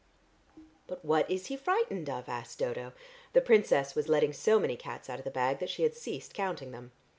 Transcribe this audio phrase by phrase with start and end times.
[0.87, 2.93] "But what is he frightened of?" asked Dodo.
[3.33, 6.33] The Princess was letting so many cats out of the bag that she had ceased
[6.33, 6.91] counting them.